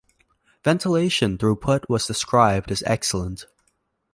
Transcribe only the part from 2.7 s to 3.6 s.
as "excellent".